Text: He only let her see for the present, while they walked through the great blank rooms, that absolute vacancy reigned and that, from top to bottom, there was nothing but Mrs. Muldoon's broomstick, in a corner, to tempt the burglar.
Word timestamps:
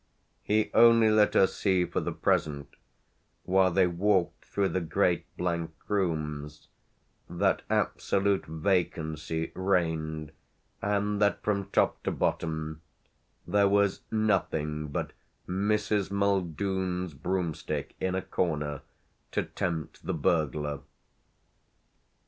He 0.41 0.71
only 0.73 1.11
let 1.11 1.35
her 1.35 1.45
see 1.45 1.85
for 1.85 1.99
the 1.99 2.11
present, 2.11 2.69
while 3.43 3.69
they 3.69 3.85
walked 3.85 4.45
through 4.45 4.69
the 4.69 4.81
great 4.81 5.25
blank 5.37 5.75
rooms, 5.87 6.69
that 7.29 7.61
absolute 7.69 8.47
vacancy 8.47 9.51
reigned 9.53 10.31
and 10.81 11.21
that, 11.21 11.43
from 11.43 11.65
top 11.67 12.01
to 12.01 12.11
bottom, 12.11 12.81
there 13.45 13.69
was 13.69 14.01
nothing 14.09 14.87
but 14.87 15.13
Mrs. 15.47 16.09
Muldoon's 16.09 17.13
broomstick, 17.13 17.93
in 17.99 18.15
a 18.15 18.23
corner, 18.23 18.81
to 19.33 19.43
tempt 19.43 20.03
the 20.03 20.15
burglar. 20.15 20.79